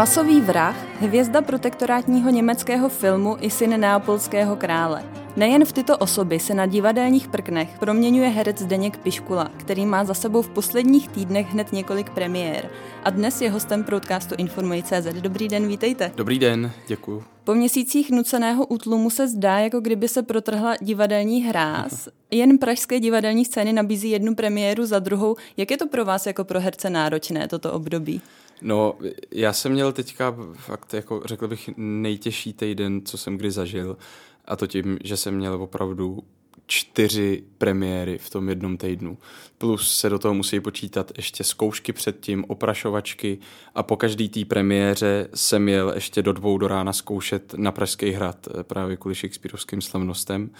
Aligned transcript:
Masový 0.00 0.40
vrah, 0.40 0.76
hvězda 1.00 1.42
protektorátního 1.42 2.30
německého 2.30 2.88
filmu 2.88 3.36
i 3.40 3.50
syn 3.50 3.80
neapolského 3.80 4.56
krále. 4.56 5.04
Nejen 5.36 5.64
v 5.64 5.72
tyto 5.72 5.96
osoby 5.98 6.38
se 6.38 6.54
na 6.54 6.66
divadelních 6.66 7.28
prknech 7.28 7.78
proměňuje 7.78 8.28
herec 8.28 8.58
Zdeněk 8.58 8.96
Piškula, 8.96 9.50
který 9.56 9.86
má 9.86 10.04
za 10.04 10.14
sebou 10.14 10.42
v 10.42 10.48
posledních 10.48 11.08
týdnech 11.08 11.52
hned 11.52 11.72
několik 11.72 12.10
premiér. 12.10 12.70
A 13.04 13.10
dnes 13.10 13.40
je 13.40 13.50
hostem 13.50 13.84
podcastu 13.84 14.34
Informuj.cz. 14.38 15.20
Dobrý 15.20 15.48
den, 15.48 15.68
vítejte. 15.68 16.12
Dobrý 16.16 16.38
den, 16.38 16.72
děkuji. 16.88 17.24
Po 17.44 17.54
měsících 17.54 18.10
nuceného 18.10 18.66
útlumu 18.66 19.10
se 19.10 19.28
zdá, 19.28 19.58
jako 19.58 19.80
kdyby 19.80 20.08
se 20.08 20.22
protrhla 20.22 20.76
divadelní 20.80 21.42
hráz. 21.42 22.08
Jen 22.30 22.58
pražské 22.58 23.00
divadelní 23.00 23.44
scény 23.44 23.72
nabízí 23.72 24.10
jednu 24.10 24.34
premiéru 24.34 24.86
za 24.86 24.98
druhou. 24.98 25.36
Jak 25.56 25.70
je 25.70 25.76
to 25.76 25.86
pro 25.86 26.04
vás 26.04 26.26
jako 26.26 26.44
pro 26.44 26.60
herce 26.60 26.90
náročné 26.90 27.48
toto 27.48 27.72
období? 27.72 28.20
No, 28.62 28.98
já 29.30 29.52
jsem 29.52 29.72
měl 29.72 29.92
teďka 29.92 30.36
fakt, 30.54 30.94
jako 30.94 31.22
řekl 31.24 31.48
bych, 31.48 31.70
nejtěžší 31.76 32.52
týden, 32.52 33.02
co 33.04 33.18
jsem 33.18 33.36
kdy 33.36 33.50
zažil. 33.50 33.96
A 34.44 34.56
to 34.56 34.66
tím, 34.66 34.98
že 35.04 35.16
jsem 35.16 35.36
měl 35.36 35.54
opravdu 35.54 36.24
čtyři 36.70 37.44
premiéry 37.58 38.18
v 38.18 38.30
tom 38.30 38.48
jednom 38.48 38.76
týdnu. 38.76 39.18
Plus 39.58 39.96
se 39.96 40.10
do 40.10 40.18
toho 40.18 40.34
musí 40.34 40.60
počítat 40.60 41.12
ještě 41.16 41.44
zkoušky 41.44 41.92
předtím, 41.92 42.44
oprašovačky 42.48 43.38
a 43.74 43.82
po 43.82 43.96
každý 43.96 44.28
té 44.28 44.44
premiéře 44.44 45.28
jsem 45.34 45.68
jel 45.68 45.92
ještě 45.94 46.22
do 46.22 46.32
dvou 46.32 46.58
do 46.58 46.68
rána 46.68 46.92
zkoušet 46.92 47.54
na 47.56 47.72
Pražský 47.72 48.10
hrad 48.10 48.48
eh, 48.48 48.64
právě 48.64 48.96
kvůli 48.96 49.14
Shakespeareovským 49.14 49.80
slavnostem. 49.80 50.50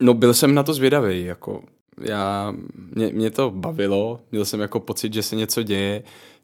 No 0.00 0.14
byl 0.14 0.34
jsem 0.34 0.54
na 0.54 0.62
to 0.62 0.74
zvědavý, 0.74 1.24
jako 1.24 1.62
já, 2.00 2.54
mě, 2.94 3.10
mě 3.12 3.30
to 3.30 3.50
bavilo, 3.50 4.20
měl 4.32 4.44
jsem 4.44 4.60
jako 4.60 4.80
pocit, 4.80 5.14
že 5.14 5.22
se 5.22 5.36
něco 5.36 5.62
děje. 5.62 6.02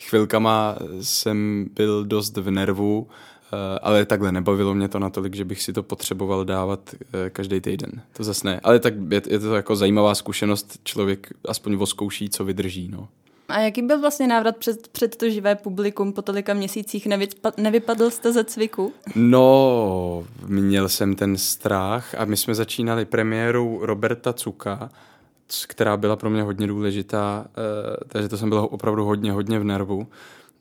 Chvilkama 0.08 0.76
jsem 1.00 1.66
byl 1.74 2.04
dost 2.04 2.36
v 2.36 2.50
nervu, 2.50 3.08
eh, 3.08 3.78
ale 3.82 4.04
takhle 4.04 4.32
nebavilo 4.32 4.74
mě 4.74 4.88
to 4.88 4.98
natolik, 4.98 5.34
že 5.34 5.44
bych 5.44 5.62
si 5.62 5.72
to 5.72 5.82
potřeboval 5.82 6.44
dávat 6.44 6.94
eh, 6.94 7.30
každý 7.30 7.60
týden. 7.60 8.02
To 8.12 8.24
zase 8.24 8.46
ne. 8.46 8.60
Ale 8.62 8.78
tak 8.78 8.94
je, 9.10 9.22
je 9.28 9.38
to 9.38 9.54
jako 9.54 9.76
zajímavá 9.76 10.14
zkušenost, 10.14 10.78
člověk 10.84 11.28
aspoň 11.48 11.76
voskouší, 11.76 12.28
co 12.28 12.44
vydrží. 12.44 12.88
No. 12.92 13.08
A 13.48 13.60
jaký 13.60 13.82
byl 13.82 14.00
vlastně 14.00 14.26
návrat 14.26 14.56
před, 14.56 14.88
před 14.88 15.16
to 15.16 15.30
živé 15.30 15.54
publikum 15.54 16.12
po 16.12 16.22
tolika 16.22 16.54
měsících? 16.54 17.06
Nevypadl, 17.06 17.62
nevypadl 17.62 18.10
jste 18.10 18.32
ze 18.32 18.44
cviku? 18.44 18.92
No, 19.14 20.24
měl 20.46 20.88
jsem 20.88 21.16
ten 21.16 21.36
strach 21.36 22.14
a 22.18 22.24
my 22.24 22.36
jsme 22.36 22.54
začínali 22.54 23.04
premiérou 23.04 23.78
Roberta 23.82 24.32
Cuka, 24.32 24.90
která 25.68 25.96
byla 25.96 26.16
pro 26.16 26.30
mě 26.30 26.42
hodně 26.42 26.66
důležitá, 26.66 27.46
eh, 27.48 27.96
takže 28.08 28.28
to 28.28 28.38
jsem 28.38 28.48
byl 28.48 28.68
opravdu 28.70 29.04
hodně, 29.04 29.32
hodně 29.32 29.58
v 29.58 29.64
nervu. 29.64 30.06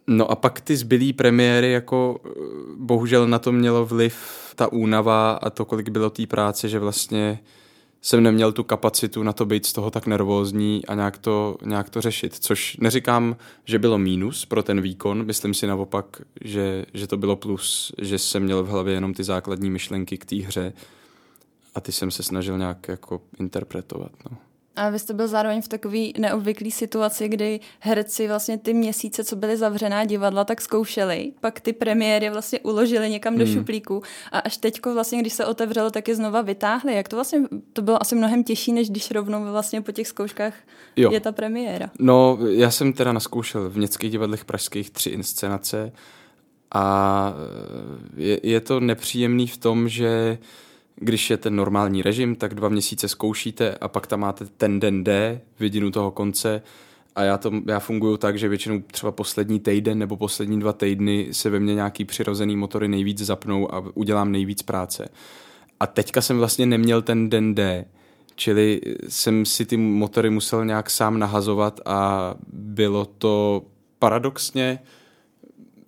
No 0.07 0.31
a 0.31 0.35
pak 0.35 0.61
ty 0.61 0.77
zbylý 0.77 1.13
premiéry, 1.13 1.71
jako 1.71 2.19
eh, 2.25 2.29
bohužel 2.77 3.27
na 3.27 3.39
to 3.39 3.51
mělo 3.51 3.85
vliv 3.85 4.15
ta 4.55 4.71
únava 4.71 5.31
a 5.31 5.49
to, 5.49 5.65
kolik 5.65 5.89
bylo 5.89 6.09
té 6.09 6.27
práce, 6.27 6.69
že 6.69 6.79
vlastně 6.79 7.39
jsem 8.01 8.23
neměl 8.23 8.51
tu 8.51 8.63
kapacitu 8.63 9.23
na 9.23 9.33
to 9.33 9.45
být 9.45 9.65
z 9.65 9.73
toho 9.73 9.91
tak 9.91 10.07
nervózní 10.07 10.85
a 10.85 10.95
nějak 10.95 11.17
to, 11.17 11.57
nějak 11.65 11.89
to 11.89 12.01
řešit. 12.01 12.35
Což 12.35 12.77
neříkám, 12.77 13.35
že 13.65 13.79
bylo 13.79 13.97
mínus 13.97 14.45
pro 14.45 14.63
ten 14.63 14.81
výkon, 14.81 15.25
myslím 15.25 15.53
si 15.53 15.67
naopak, 15.67 16.21
že, 16.41 16.85
že 16.93 17.07
to 17.07 17.17
bylo 17.17 17.35
plus, 17.35 17.93
že 18.01 18.19
jsem 18.19 18.43
měl 18.43 18.63
v 18.63 18.67
hlavě 18.67 18.93
jenom 18.93 19.13
ty 19.13 19.23
základní 19.23 19.69
myšlenky 19.69 20.17
k 20.17 20.25
té 20.25 20.35
hře 20.35 20.73
a 21.75 21.81
ty 21.81 21.91
jsem 21.91 22.11
se 22.11 22.23
snažil 22.23 22.57
nějak 22.57 22.87
jako 22.87 23.21
interpretovat. 23.39 24.11
No. 24.31 24.37
A 24.75 24.89
vy 24.89 24.99
jste 24.99 25.13
byl 25.13 25.27
zároveň 25.27 25.61
v 25.61 25.67
takové 25.67 25.99
neobvyklé 26.17 26.71
situaci, 26.71 27.27
kdy 27.27 27.59
herci 27.79 28.27
vlastně 28.27 28.57
ty 28.57 28.73
měsíce, 28.73 29.23
co 29.23 29.35
byly 29.35 29.57
zavřená 29.57 30.05
divadla, 30.05 30.43
tak 30.43 30.61
zkoušeli, 30.61 31.33
pak 31.41 31.59
ty 31.59 31.73
premiéry 31.73 32.29
vlastně 32.29 32.59
uložili 32.59 33.09
někam 33.09 33.37
do 33.37 33.45
hmm. 33.45 33.53
šuplíku 33.53 34.01
a 34.31 34.39
až 34.39 34.57
teďko 34.57 34.93
vlastně, 34.93 35.19
když 35.19 35.33
se 35.33 35.45
otevřelo, 35.45 35.91
tak 35.91 36.07
je 36.07 36.15
znova 36.15 36.41
vytáhli. 36.41 36.95
Jak 36.95 37.07
to 37.07 37.15
vlastně, 37.15 37.41
to 37.73 37.81
bylo 37.81 38.01
asi 38.01 38.15
mnohem 38.15 38.43
těžší, 38.43 38.73
než 38.73 38.89
když 38.89 39.11
rovnou 39.11 39.51
vlastně 39.51 39.81
po 39.81 39.91
těch 39.91 40.07
zkouškách 40.07 40.53
jo. 40.95 41.11
je 41.11 41.19
ta 41.19 41.31
premiéra. 41.31 41.89
No, 41.99 42.37
já 42.49 42.71
jsem 42.71 42.93
teda 42.93 43.13
naskoušel 43.13 43.69
v 43.69 43.77
městských 43.77 44.11
divadlech 44.11 44.45
pražských 44.45 44.89
tři 44.89 45.09
inscenace 45.09 45.91
a 46.73 47.33
je, 48.17 48.39
je 48.43 48.61
to 48.61 48.79
nepříjemný 48.79 49.47
v 49.47 49.57
tom, 49.57 49.89
že 49.89 50.37
když 50.95 51.29
je 51.29 51.37
ten 51.37 51.55
normální 51.55 52.01
režim, 52.01 52.35
tak 52.35 52.53
dva 52.53 52.69
měsíce 52.69 53.07
zkoušíte 53.07 53.75
a 53.75 53.87
pak 53.87 54.07
tam 54.07 54.19
máte 54.19 54.45
ten 54.45 54.79
den 54.79 55.03
D, 55.03 55.41
vidinu 55.59 55.91
toho 55.91 56.11
konce 56.11 56.61
a 57.15 57.23
já, 57.23 57.37
to, 57.37 57.51
já 57.67 57.79
funguju 57.79 58.17
tak, 58.17 58.37
že 58.37 58.49
většinou 58.49 58.81
třeba 58.91 59.11
poslední 59.11 59.59
týden 59.59 59.99
nebo 59.99 60.17
poslední 60.17 60.59
dva 60.59 60.73
týdny 60.73 61.27
se 61.31 61.49
ve 61.49 61.59
mně 61.59 61.75
nějaký 61.75 62.05
přirozený 62.05 62.55
motory 62.55 62.87
nejvíc 62.87 63.21
zapnou 63.21 63.73
a 63.73 63.83
udělám 63.93 64.31
nejvíc 64.31 64.61
práce. 64.61 65.09
A 65.79 65.87
teďka 65.87 66.21
jsem 66.21 66.37
vlastně 66.37 66.65
neměl 66.65 67.01
ten 67.01 67.29
den 67.29 67.55
D, 67.55 67.85
čili 68.35 68.81
jsem 69.07 69.45
si 69.45 69.65
ty 69.65 69.77
motory 69.77 70.29
musel 70.29 70.65
nějak 70.65 70.89
sám 70.89 71.19
nahazovat 71.19 71.79
a 71.85 72.33
bylo 72.53 73.05
to 73.05 73.65
paradoxně 73.99 74.79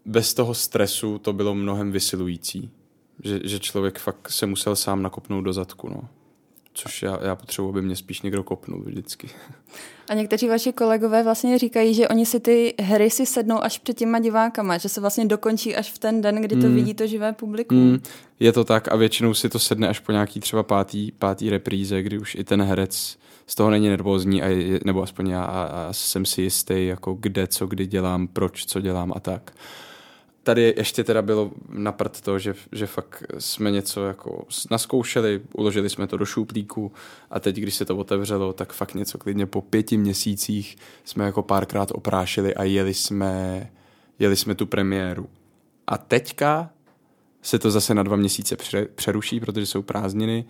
bez 0.05 0.33
toho 0.33 0.53
stresu 0.53 1.17
to 1.17 1.33
bylo 1.33 1.55
mnohem 1.55 1.91
vysilující 1.91 2.71
že, 3.23 3.39
že 3.43 3.59
člověk 3.59 3.99
fakt 3.99 4.29
se 4.29 4.45
musel 4.45 4.75
sám 4.75 5.01
nakopnout 5.01 5.43
do 5.43 5.53
zadku, 5.53 5.89
no. 5.89 6.01
Což 6.73 7.03
já, 7.03 7.19
já 7.23 7.35
potřebuji, 7.35 7.69
aby 7.69 7.81
mě 7.81 7.95
spíš 7.95 8.21
někdo 8.21 8.43
kopnul 8.43 8.83
vždycky. 8.85 9.29
A 10.09 10.13
někteří 10.13 10.47
vaši 10.47 10.73
kolegové 10.73 11.23
vlastně 11.23 11.57
říkají, 11.57 11.93
že 11.93 12.07
oni 12.07 12.25
si 12.25 12.39
ty 12.39 12.73
hry 12.79 13.09
si 13.09 13.25
sednou 13.25 13.63
až 13.63 13.77
před 13.77 13.97
těma 13.97 14.19
divákama, 14.19 14.77
že 14.77 14.89
se 14.89 15.01
vlastně 15.01 15.25
dokončí 15.25 15.75
až 15.75 15.91
v 15.91 15.97
ten 15.97 16.21
den, 16.21 16.35
kdy 16.35 16.55
to 16.55 16.67
mm. 16.67 16.75
vidí 16.75 16.93
to 16.93 17.07
živé 17.07 17.33
publikum. 17.33 17.77
Mm. 17.77 17.99
Je 18.39 18.51
to 18.51 18.63
tak 18.63 18.91
a 18.91 18.95
většinou 18.95 19.33
si 19.33 19.49
to 19.49 19.59
sedne 19.59 19.87
až 19.87 19.99
po 19.99 20.11
nějaký 20.11 20.39
třeba 20.39 20.63
pátý, 20.63 21.11
pátý 21.11 21.49
repríze, 21.49 22.01
kdy 22.01 22.19
už 22.19 22.35
i 22.35 22.43
ten 22.43 22.61
herec 22.61 23.17
z 23.47 23.55
toho 23.55 23.69
není 23.69 23.89
nervózní, 23.89 24.41
a 24.41 24.47
je, 24.47 24.79
nebo 24.85 25.03
aspoň 25.03 25.29
já 25.29 25.43
a, 25.43 25.63
a 25.63 25.93
jsem 25.93 26.25
si 26.25 26.41
jistý, 26.41 26.87
jako 26.87 27.13
kde, 27.13 27.47
co, 27.47 27.67
kdy 27.67 27.87
dělám, 27.87 28.27
proč, 28.27 28.65
co 28.65 28.81
dělám 28.81 29.13
a 29.15 29.19
tak 29.19 29.51
tady 30.45 30.73
ještě 30.77 31.03
teda 31.03 31.21
bylo 31.21 31.51
naprt 31.69 32.21
to, 32.21 32.39
že, 32.39 32.53
že 32.71 32.87
fakt 32.87 33.23
jsme 33.39 33.71
něco 33.71 34.05
jako 34.05 34.45
naskoušeli, 34.71 35.41
uložili 35.53 35.89
jsme 35.89 36.07
to 36.07 36.17
do 36.17 36.25
šuplíku 36.25 36.91
a 37.29 37.39
teď, 37.39 37.55
když 37.55 37.75
se 37.75 37.85
to 37.85 37.97
otevřelo, 37.97 38.53
tak 38.53 38.73
fakt 38.73 38.93
něco 38.93 39.17
klidně 39.17 39.45
po 39.45 39.61
pěti 39.61 39.97
měsících 39.97 40.77
jsme 41.03 41.25
jako 41.25 41.43
párkrát 41.43 41.91
oprášili 41.91 42.55
a 42.55 42.63
jeli 42.63 42.93
jsme, 42.93 43.67
jeli 44.19 44.35
jsme 44.35 44.55
tu 44.55 44.65
premiéru. 44.65 45.29
A 45.87 45.97
teďka 45.97 46.69
se 47.41 47.59
to 47.59 47.71
zase 47.71 47.93
na 47.93 48.03
dva 48.03 48.15
měsíce 48.15 48.57
přeruší, 48.95 49.39
protože 49.39 49.65
jsou 49.65 49.81
prázdniny 49.81 50.45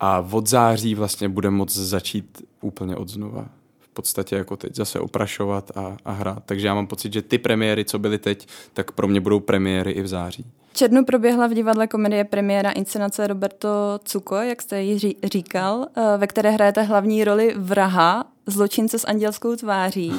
a 0.00 0.28
od 0.30 0.46
září 0.46 0.94
vlastně 0.94 1.28
bude 1.28 1.50
moc 1.50 1.76
začít 1.76 2.42
úplně 2.60 2.96
od 2.96 3.08
znova 3.08 3.48
podstatě 3.94 4.36
jako 4.36 4.56
teď 4.56 4.74
zase 4.74 5.00
oprašovat 5.00 5.70
a, 5.76 5.96
a 6.04 6.12
hrát. 6.12 6.42
Takže 6.46 6.66
já 6.66 6.74
mám 6.74 6.86
pocit, 6.86 7.12
že 7.12 7.22
ty 7.22 7.38
premiéry, 7.38 7.84
co 7.84 7.98
byly 7.98 8.18
teď, 8.18 8.48
tak 8.72 8.92
pro 8.92 9.08
mě 9.08 9.20
budou 9.20 9.40
premiéry 9.40 9.90
i 9.90 10.02
v 10.02 10.06
září 10.06 10.46
červnu 10.74 11.04
proběhla 11.04 11.46
v 11.46 11.54
divadle 11.54 11.86
komedie 11.86 12.24
premiéra 12.24 12.70
inscenace 12.70 13.26
Roberto 13.26 13.68
Cuco, 14.04 14.34
jak 14.34 14.62
jste 14.62 14.82
ji 14.82 15.14
říkal, 15.24 15.86
eh, 15.96 16.18
ve 16.18 16.26
které 16.26 16.50
hrajete 16.50 16.82
hlavní 16.82 17.24
roli 17.24 17.54
vraha, 17.56 18.24
zločince 18.46 18.98
s 18.98 19.06
andělskou 19.06 19.56
tváří, 19.56 20.12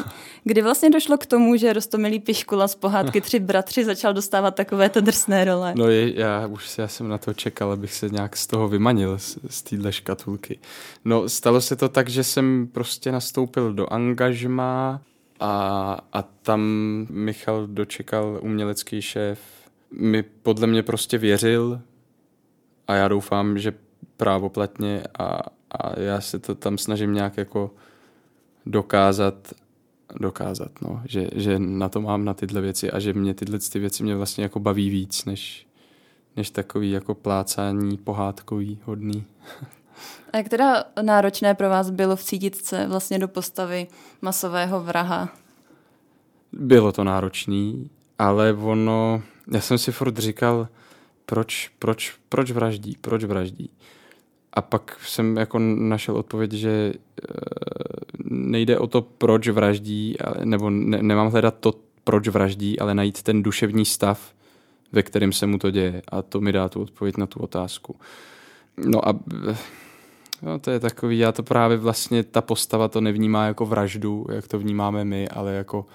kdy 0.44 0.62
vlastně 0.62 0.90
došlo 0.90 1.18
k 1.18 1.26
tomu, 1.26 1.56
že 1.56 1.74
Rostomilý 1.74 2.20
Piškula 2.20 2.68
z 2.68 2.76
pohádky 2.76 3.22
Tři 3.22 3.40
bratři 3.40 3.86
začal 3.86 4.14
dostávat 4.14 4.56
takovéto 4.56 5.02
drsné 5.02 5.46
role. 5.46 5.74
No 5.78 5.90
je, 5.90 6.20
já 6.20 6.48
už 6.48 6.78
já 6.78 6.88
jsem 6.88 7.08
na 7.08 7.18
to 7.18 7.34
čekal, 7.34 7.72
abych 7.72 7.94
se 7.94 8.10
nějak 8.10 8.38
z 8.38 8.48
toho 8.48 8.68
vymanil, 8.68 9.20
z, 9.20 9.38
z 9.50 9.62
téhle 9.62 9.92
škatulky. 9.92 10.60
No 11.06 11.30
stalo 11.30 11.62
se 11.62 11.76
to 11.76 11.90
tak, 11.90 12.10
že 12.10 12.24
jsem 12.24 12.68
prostě 12.72 13.12
nastoupil 13.12 13.74
do 13.74 13.94
angažma 13.94 15.02
a, 15.40 15.98
a 16.14 16.22
tam 16.22 16.62
Michal 17.10 17.68
dočekal 17.68 18.40
umělecký 18.42 19.02
šéf 19.02 19.40
mi 19.92 20.24
podle 20.24 20.68
mě 20.68 20.84
prostě 20.84 21.18
věřil 21.18 21.82
a 22.88 22.96
já 22.96 23.08
doufám, 23.08 23.58
že 23.58 23.74
právoplatně 24.18 25.04
a, 25.20 25.42
a 25.72 26.00
já 26.00 26.22
se 26.22 26.40
to 26.40 26.56
tam 26.56 26.78
snažím 26.78 27.14
nějak 27.14 27.38
jako 27.38 27.72
dokázat, 28.66 29.54
dokázat, 30.20 30.72
no, 30.82 31.02
že, 31.06 31.30
že 31.36 31.60
na 31.60 31.90
to 31.90 32.02
mám 32.02 32.26
na 32.26 32.34
tyhle 32.34 32.62
věci 32.62 32.92
a 32.92 33.00
že 33.00 33.14
mě 33.14 33.34
tyhle 33.34 33.60
ty 33.60 33.80
věci 33.80 34.04
mě 34.04 34.16
vlastně 34.16 34.44
jako 34.44 34.60
baví 34.60 34.90
víc, 34.90 35.26
než, 35.26 35.68
než 36.36 36.50
takový 36.50 36.92
jako 36.92 37.16
plácání 37.16 37.98
pohádkový 37.98 38.80
hodný. 38.84 39.26
A 40.34 40.38
jak 40.38 40.50
teda 40.50 40.84
náročné 41.02 41.54
pro 41.54 41.70
vás 41.70 41.90
bylo 41.90 42.16
vcítit 42.16 42.56
se 42.56 42.88
vlastně 42.88 43.20
do 43.20 43.28
postavy 43.28 43.88
masového 44.22 44.84
vraha? 44.84 45.30
Bylo 46.52 46.92
to 46.92 47.04
náročný, 47.04 47.90
ale 48.20 48.54
ono, 48.54 49.22
já 49.52 49.62
jsem 49.62 49.78
si 49.78 49.92
furt 49.92 50.18
říkal, 50.18 50.68
proč, 51.26 51.72
proč, 51.80 52.16
proč 52.30 52.52
vraždí, 52.52 52.98
proč 53.02 53.24
vraždí. 53.24 53.70
A 54.54 54.62
pak 54.62 54.98
jsem 55.06 55.38
jako 55.38 55.60
našel 55.60 56.18
odpověď, 56.18 56.52
že 56.52 56.94
eh, 56.94 58.15
nejde 58.30 58.80
o 58.80 58.88
to, 58.88 59.02
proč 59.02 59.48
vraždí, 59.48 60.16
nebo 60.44 60.70
ne, 60.70 61.04
nemám 61.04 61.32
hledat 61.32 61.56
to, 61.60 61.74
proč 62.04 62.28
vraždí, 62.28 62.80
ale 62.80 62.96
najít 62.96 63.24
ten 63.24 63.44
duševní 63.44 63.86
stav, 63.86 64.34
ve 64.92 65.04
kterém 65.04 65.32
se 65.32 65.48
mu 65.48 65.58
to 65.58 65.72
děje. 65.72 66.02
A 66.12 66.22
to 66.22 66.42
mi 66.42 66.52
dá 66.52 66.70
tu 66.70 66.82
odpověď 66.82 67.18
na 67.18 67.26
tu 67.26 67.40
otázku. 67.40 67.96
No 68.86 69.08
a 69.08 69.20
no 70.42 70.60
to 70.60 70.72
je 70.72 70.80
takový, 70.80 71.18
já 71.18 71.32
to 71.32 71.44
právě 71.44 71.78
vlastně, 71.78 72.24
ta 72.24 72.42
postava 72.42 72.88
to 72.88 73.02
nevnímá 73.02 73.46
jako 73.46 73.66
vraždu, 73.66 74.26
jak 74.32 74.48
to 74.48 74.60
vnímáme 74.60 75.06
my, 75.06 75.30
ale 75.30 75.54
jako 75.54 75.86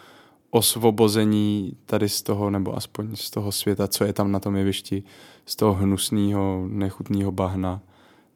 osvobození 0.51 1.77
tady 1.87 2.09
z 2.09 2.23
toho, 2.23 2.51
nebo 2.51 2.77
aspoň 2.77 3.17
z 3.17 3.31
toho 3.31 3.53
světa, 3.53 3.89
co 3.89 4.05
je 4.05 4.13
tam 4.13 4.33
na 4.33 4.41
tom 4.41 4.57
jevišti, 4.57 5.03
z 5.47 5.57
toho 5.57 5.75
hnusného, 5.75 6.67
nechutného 6.69 7.33
bahna, 7.33 7.81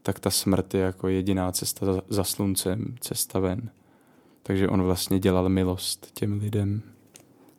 tak 0.02 0.20
ta 0.20 0.30
smrt 0.30 0.74
je 0.74 0.80
jako 0.80 1.08
jediná 1.08 1.52
cesta 1.52 1.86
za, 1.86 2.02
za 2.08 2.24
sluncem, 2.24 2.94
cesta 3.00 3.38
ven. 3.38 3.70
Takže 4.46 4.68
on 4.68 4.82
vlastně 4.82 5.18
dělal 5.18 5.48
milost 5.48 6.10
těm 6.14 6.40
lidem. 6.40 6.82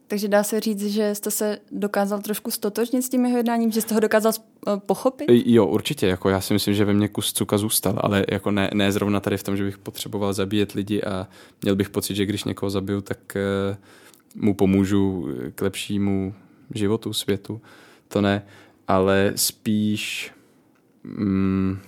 Takže 0.08 0.28
dá 0.28 0.44
se 0.44 0.60
říct, 0.60 0.86
že 0.86 1.16
jste 1.16 1.32
se 1.32 1.58
dokázal 1.72 2.22
trošku 2.22 2.52
stotožnit 2.52 3.04
s 3.04 3.10
tím 3.10 3.26
jeho 3.26 3.38
jednáním, 3.38 3.72
že 3.72 3.82
jste 3.82 3.94
ho 3.94 4.00
dokázal 4.00 4.34
eh, 4.68 4.72
pochopit? 4.86 5.26
Jo, 5.30 5.66
určitě. 5.66 6.08
Jako 6.08 6.30
já 6.30 6.42
si 6.42 6.54
myslím, 6.54 6.74
že 6.74 6.86
ve 6.86 6.94
mně 6.94 7.08
kus 7.08 7.34
cuka 7.34 7.58
zůstal, 7.58 8.00
ale 8.02 8.26
jako 8.32 8.52
ne, 8.52 8.70
ne 8.74 8.92
zrovna 8.92 9.20
tady 9.20 9.38
v 9.38 9.44
tom, 9.44 9.58
že 9.58 9.64
bych 9.64 9.78
potřeboval 9.78 10.34
zabíjet 10.34 10.72
lidi 10.72 11.02
a 11.02 11.28
měl 11.62 11.76
bych 11.76 11.90
pocit, 11.90 12.16
že 12.16 12.26
když 12.26 12.44
někoho 12.44 12.70
zabiju, 12.70 13.02
tak 13.02 13.18
uh, 13.36 14.44
mu 14.44 14.54
pomůžu 14.54 15.28
k 15.56 15.62
lepšímu 15.62 16.34
životu, 16.74 17.14
světu. 17.14 17.62
To 18.08 18.22
ne, 18.22 18.46
ale 18.88 19.32
spíš... 19.36 20.32
Mm, 21.04 21.80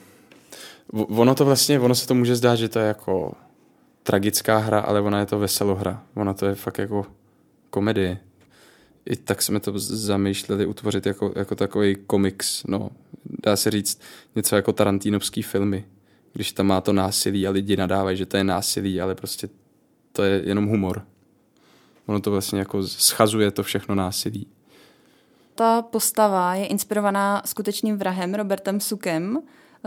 ono 0.93 1.35
to 1.35 1.45
vlastně, 1.45 1.79
ono 1.79 1.95
se 1.95 2.07
to 2.07 2.13
může 2.13 2.35
zdát, 2.35 2.55
že 2.55 2.69
to 2.69 2.79
je 2.79 2.87
jako 2.87 3.33
tragická 4.07 4.57
hra, 4.57 4.79
ale 4.79 5.01
ona 5.01 5.19
je 5.19 5.25
to 5.25 5.39
veselohra. 5.39 6.03
Ona 6.15 6.33
to 6.33 6.45
je 6.45 6.55
fakt 6.55 6.77
jako 6.77 7.05
komedie. 7.69 8.19
I 9.05 9.15
tak 9.15 9.41
jsme 9.41 9.59
to 9.59 9.71
zamýšleli 9.79 10.65
utvořit 10.65 11.05
jako, 11.05 11.33
jako 11.35 11.55
takový 11.55 11.95
komiks, 11.95 12.63
no, 12.67 12.89
dá 13.43 13.55
se 13.55 13.71
říct 13.71 14.01
něco 14.35 14.55
jako 14.55 14.73
Tarantínovský 14.73 15.41
filmy, 15.41 15.85
když 16.33 16.51
tam 16.51 16.67
má 16.67 16.81
to 16.81 16.93
násilí 16.93 17.47
a 17.47 17.51
lidi 17.51 17.77
nadávají, 17.77 18.17
že 18.17 18.25
to 18.25 18.37
je 18.37 18.43
násilí, 18.43 19.01
ale 19.01 19.15
prostě 19.15 19.49
to 20.11 20.23
je 20.23 20.41
jenom 20.45 20.65
humor. 20.65 21.01
Ono 22.05 22.19
to 22.19 22.31
vlastně 22.31 22.59
jako 22.59 22.83
schazuje 22.83 23.51
to 23.51 23.63
všechno 23.63 23.95
násilí. 23.95 24.47
Ta 25.55 25.81
postava 25.81 26.55
je 26.55 26.65
inspirovaná 26.65 27.41
skutečným 27.45 27.97
vrahem 27.97 28.33
Robertem 28.33 28.79
Sukem, 28.79 29.39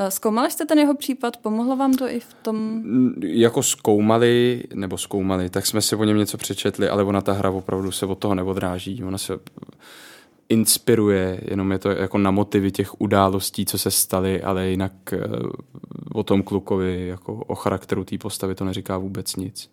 zkoumali 0.08 0.50
jste 0.50 0.66
ten 0.66 0.78
jeho 0.78 0.94
případ? 0.94 1.36
Pomohlo 1.36 1.76
vám 1.76 1.94
to 1.94 2.08
i 2.08 2.20
v 2.20 2.34
tom? 2.34 2.82
Jako 3.22 3.62
zkoumali, 3.62 4.62
nebo 4.74 4.98
zkoumali, 4.98 5.50
tak 5.50 5.66
jsme 5.66 5.82
si 5.82 5.96
o 5.96 6.04
něm 6.04 6.16
něco 6.16 6.38
přečetli, 6.38 6.88
ale 6.88 7.04
ona 7.04 7.20
ta 7.20 7.32
hra 7.32 7.50
opravdu 7.50 7.92
se 7.92 8.06
od 8.06 8.18
toho 8.18 8.34
neodráží. 8.34 9.04
Ona 9.04 9.18
se 9.18 9.38
inspiruje, 10.48 11.40
jenom 11.50 11.72
je 11.72 11.78
to 11.78 11.90
jako 11.90 12.18
na 12.18 12.30
motivy 12.30 12.70
těch 12.70 13.00
událostí, 13.00 13.66
co 13.66 13.78
se 13.78 13.90
staly, 13.90 14.42
ale 14.42 14.68
jinak 14.68 14.92
eh, 15.12 15.18
o 16.12 16.22
tom 16.22 16.42
klukovi, 16.42 17.06
jako 17.06 17.34
o 17.34 17.54
charakteru 17.54 18.04
té 18.04 18.18
postavy 18.18 18.54
to 18.54 18.64
neříká 18.64 18.98
vůbec 18.98 19.36
nic. 19.36 19.70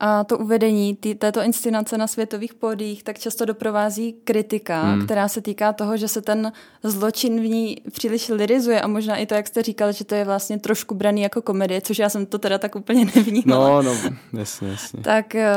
A 0.00 0.24
to 0.24 0.38
uvedení 0.38 0.96
tý, 0.96 1.14
této 1.14 1.42
inscenace 1.42 1.98
na 1.98 2.06
světových 2.06 2.54
pódiích 2.54 3.02
tak 3.02 3.18
často 3.18 3.44
doprovází 3.44 4.12
kritika, 4.24 4.82
hmm. 4.82 5.04
která 5.04 5.28
se 5.28 5.40
týká 5.40 5.72
toho, 5.72 5.96
že 5.96 6.08
se 6.08 6.22
ten 6.22 6.52
zločin 6.82 7.40
v 7.40 7.44
ní 7.44 7.76
příliš 7.92 8.28
lirizuje 8.28 8.80
a 8.80 8.86
možná 8.86 9.16
i 9.16 9.26
to, 9.26 9.34
jak 9.34 9.46
jste 9.46 9.62
říkal, 9.62 9.92
že 9.92 10.04
to 10.04 10.14
je 10.14 10.24
vlastně 10.24 10.58
trošku 10.58 10.94
braný 10.94 11.22
jako 11.22 11.42
komedie, 11.42 11.80
což 11.80 11.98
já 11.98 12.08
jsem 12.08 12.26
to 12.26 12.38
teda 12.38 12.58
tak 12.58 12.76
úplně 12.76 13.04
nevnímala. 13.16 13.82
No, 13.82 13.82
no, 13.82 14.16
jasně, 14.38 14.68
jasně. 14.68 15.02
Tak 15.02 15.34
eh, 15.34 15.54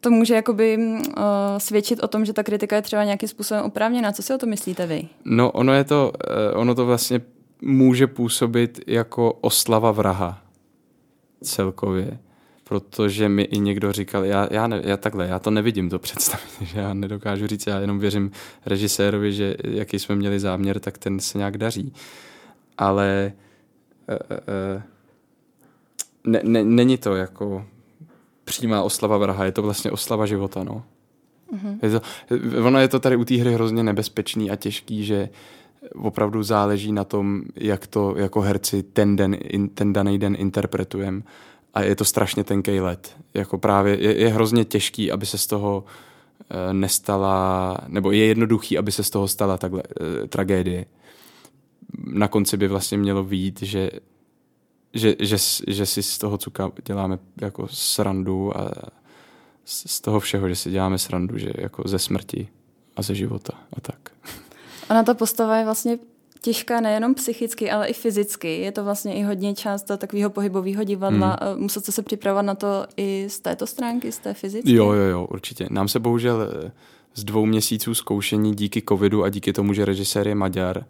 to 0.00 0.10
může 0.10 0.34
jakoby 0.34 0.78
uh, 0.78 1.22
svědčit 1.58 2.02
o 2.02 2.08
tom, 2.08 2.24
že 2.24 2.32
ta 2.32 2.42
kritika 2.42 2.76
je 2.76 2.82
třeba 2.82 3.04
nějakým 3.04 3.28
způsobem 3.28 3.64
oprávněná. 3.64 4.12
Co 4.12 4.22
si 4.22 4.34
o 4.34 4.38
to 4.38 4.46
myslíte 4.46 4.86
vy? 4.86 5.08
No, 5.24 5.50
ono 5.50 5.72
je 5.72 5.84
to, 5.84 6.12
uh, 6.54 6.60
ono 6.60 6.74
to 6.74 6.86
vlastně 6.86 7.20
může 7.62 8.06
působit 8.06 8.80
jako 8.86 9.32
oslava 9.32 9.92
vraha 9.92 10.42
celkově 11.42 12.18
protože 12.64 13.28
mi 13.28 13.42
i 13.42 13.58
někdo 13.58 13.92
říkal, 13.92 14.24
já, 14.24 14.48
já, 14.50 14.66
ne, 14.66 14.82
já 14.84 14.96
takhle, 14.96 15.26
já 15.26 15.38
to 15.38 15.50
nevidím 15.50 15.90
to 15.90 15.98
představit, 15.98 16.50
že 16.60 16.80
já 16.80 16.94
nedokážu 16.94 17.46
říct, 17.46 17.66
já 17.66 17.80
jenom 17.80 17.98
věřím 17.98 18.30
režisérovi, 18.66 19.32
že 19.32 19.56
jaký 19.64 19.98
jsme 19.98 20.14
měli 20.14 20.40
záměr, 20.40 20.80
tak 20.80 20.98
ten 20.98 21.20
se 21.20 21.38
nějak 21.38 21.58
daří. 21.58 21.92
Ale 22.78 23.32
uh, 24.08 24.16
uh, 24.76 24.82
ne, 26.24 26.40
ne, 26.44 26.64
není 26.64 26.98
to 26.98 27.16
jako 27.16 27.66
přímá 28.44 28.82
oslava 28.82 29.18
vraha, 29.18 29.44
je 29.44 29.52
to 29.52 29.62
vlastně 29.62 29.90
oslava 29.90 30.26
života, 30.26 30.64
no. 30.64 30.84
Mm-hmm. 31.54 31.78
Je 31.82 31.90
to, 31.90 32.00
ono 32.66 32.80
je 32.80 32.88
to 32.88 33.00
tady 33.00 33.16
u 33.16 33.24
té 33.24 33.34
hry 33.34 33.54
hrozně 33.54 33.82
nebezpečný 33.82 34.50
a 34.50 34.56
těžký, 34.56 35.04
že 35.04 35.28
opravdu 35.94 36.42
záleží 36.42 36.92
na 36.92 37.04
tom, 37.04 37.42
jak 37.56 37.86
to 37.86 38.14
jako 38.16 38.40
herci 38.40 38.82
ten, 38.82 39.16
den, 39.16 39.36
ten 39.74 39.92
daný 39.92 40.18
den 40.18 40.36
interpretujeme 40.38 41.22
a 41.74 41.82
je 41.82 41.96
to 41.96 42.04
strašně 42.04 42.44
tenký 42.44 42.80
let. 42.80 43.16
Jako 43.34 43.58
právě 43.58 44.02
je, 44.02 44.20
je 44.20 44.28
hrozně 44.28 44.64
těžký, 44.64 45.12
aby 45.12 45.26
se 45.26 45.38
z 45.38 45.46
toho 45.46 45.84
e, 46.50 46.74
nestala, 46.74 47.78
nebo 47.88 48.10
je 48.10 48.26
jednoduchý, 48.26 48.78
aby 48.78 48.92
se 48.92 49.02
z 49.02 49.10
toho 49.10 49.28
stala 49.28 49.58
takhle 49.58 49.82
e, 49.82 50.28
tragédie. 50.28 50.86
Na 52.06 52.28
konci 52.28 52.56
by 52.56 52.68
vlastně 52.68 52.98
mělo 52.98 53.24
vít, 53.24 53.62
že, 53.62 53.90
že, 54.94 55.16
že, 55.18 55.36
že 55.68 55.86
si 55.86 56.02
z 56.02 56.18
toho 56.18 56.38
cuka 56.38 56.70
děláme 56.84 57.18
jako 57.40 57.68
srandu 57.68 58.58
a 58.58 58.70
z 59.64 60.00
toho 60.00 60.20
všeho, 60.20 60.48
že 60.48 60.56
si 60.56 60.70
děláme 60.70 60.98
srandu, 60.98 61.38
že 61.38 61.50
jako 61.58 61.82
ze 61.88 61.98
smrti 61.98 62.48
a 62.96 63.02
ze 63.02 63.14
života 63.14 63.52
a 63.76 63.80
tak. 63.80 63.98
Ona 64.90 65.02
ta 65.02 65.14
postava 65.14 65.56
je 65.56 65.64
vlastně 65.64 65.98
těžká 66.44 66.80
nejenom 66.80 67.14
psychicky, 67.14 67.70
ale 67.70 67.88
i 67.88 67.92
fyzicky. 67.92 68.60
Je 68.60 68.72
to 68.72 68.84
vlastně 68.84 69.14
i 69.14 69.22
hodně 69.22 69.54
část 69.54 69.82
takového 69.82 70.30
pohybového 70.30 70.84
divadla. 70.84 71.38
Hmm. 71.40 71.62
Musel 71.62 71.82
jste 71.82 71.92
se 71.92 72.02
připravovat 72.02 72.42
na 72.42 72.54
to 72.54 72.86
i 72.96 73.26
z 73.28 73.40
této 73.40 73.66
stránky, 73.66 74.12
z 74.12 74.18
té 74.18 74.34
fyzické? 74.34 74.72
Jo, 74.72 74.92
jo, 74.92 75.02
jo, 75.02 75.26
určitě. 75.30 75.66
Nám 75.70 75.88
se 75.88 76.00
bohužel 76.00 76.42
eh, 76.42 76.72
z 77.14 77.24
dvou 77.24 77.46
měsíců 77.46 77.94
zkoušení 77.94 78.54
díky 78.54 78.82
covidu 78.88 79.24
a 79.24 79.28
díky 79.28 79.52
tomu, 79.52 79.72
že 79.72 79.84
režisér 79.84 80.28
je 80.28 80.34
Maďar, 80.34 80.84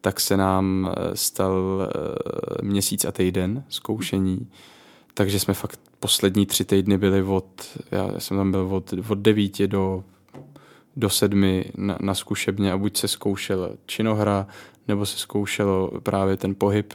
tak 0.00 0.20
se 0.20 0.36
nám 0.36 0.90
eh, 0.90 1.16
stal 1.16 1.88
eh, 1.88 2.62
měsíc 2.62 3.04
a 3.04 3.12
týden 3.12 3.64
zkoušení. 3.68 4.48
Takže 5.14 5.40
jsme 5.40 5.54
fakt 5.54 5.80
poslední 6.00 6.46
tři 6.46 6.64
týdny 6.64 6.98
byli 6.98 7.22
od, 7.22 7.46
já 7.90 8.20
jsem 8.20 8.36
tam 8.36 8.50
byl 8.50 8.68
od, 8.70 8.94
od 9.08 9.18
devíti 9.18 9.68
do 9.68 10.04
do 10.98 11.10
sedmi 11.10 11.64
na, 11.76 11.98
na 12.00 12.14
zkušebně 12.14 12.72
a 12.72 12.78
buď 12.78 12.96
se 12.96 13.08
zkoušel 13.08 13.76
činohra, 13.86 14.46
nebo 14.88 15.06
se 15.06 15.18
zkoušelo 15.18 16.00
právě 16.00 16.36
ten 16.36 16.54
pohyb. 16.54 16.94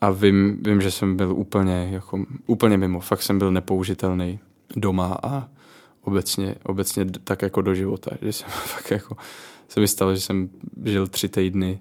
A 0.00 0.10
vím, 0.10 0.62
vím 0.62 0.80
že 0.80 0.90
jsem 0.90 1.16
byl 1.16 1.32
úplně, 1.32 1.88
jako, 1.92 2.24
úplně 2.46 2.76
mimo, 2.76 3.00
fakt 3.00 3.22
jsem 3.22 3.38
byl 3.38 3.52
nepoužitelný 3.52 4.40
doma 4.76 5.18
a 5.22 5.48
obecně, 6.02 6.54
obecně 6.62 7.06
tak 7.24 7.42
jako 7.42 7.62
do 7.62 7.74
života, 7.74 8.10
že 8.22 8.32
jsem 8.32 8.48
fakt 8.48 8.90
jako, 8.90 9.16
se 9.68 9.80
mi 9.80 9.88
stalo, 9.88 10.14
že 10.14 10.20
jsem 10.20 10.50
žil 10.84 11.06
tři 11.06 11.28
týdny 11.28 11.80